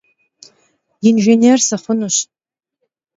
Yinjjênêr 1.03 1.59
sıxhunuş. 1.67 2.17